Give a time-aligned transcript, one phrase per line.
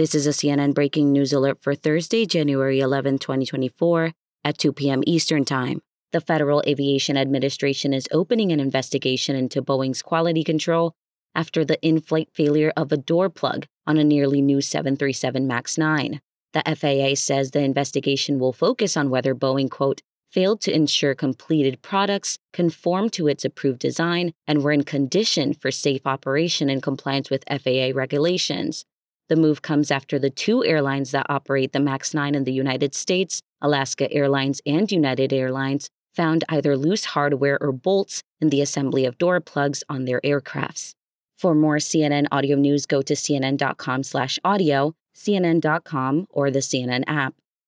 [0.00, 4.12] This is a CNN breaking news alert for Thursday, January 11, 2024,
[4.46, 5.02] at 2 p.m.
[5.06, 5.82] Eastern Time.
[6.12, 10.94] The Federal Aviation Administration is opening an investigation into Boeing's quality control
[11.34, 15.76] after the in flight failure of a door plug on a nearly new 737 MAX
[15.76, 16.22] 9.
[16.54, 20.00] The FAA says the investigation will focus on whether Boeing, quote,
[20.32, 25.70] failed to ensure completed products conform to its approved design and were in condition for
[25.70, 28.86] safe operation in compliance with FAA regulations.
[29.30, 32.96] The move comes after the two airlines that operate the MAX 9 in the United
[32.96, 39.04] States, Alaska Airlines and United Airlines, found either loose hardware or bolts in the assembly
[39.04, 40.94] of door plugs on their aircrafts.
[41.38, 47.34] For more CNN audio news, go to cnn.com/audio, cnn.com, or the CNN app.